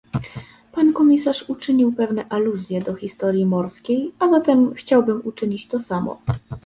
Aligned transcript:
Pan 0.71 0.93
komisarz 0.93 1.49
uczynił 1.49 1.93
pewne 1.93 2.25
aluzje 2.29 2.81
do 2.81 2.95
historii 2.95 3.45
morskiej, 3.45 4.11
a 4.19 4.27
zatem 4.27 4.73
chciałbym 4.73 5.21
uczynić 5.27 5.67
to 5.67 5.79
samo 5.79 6.21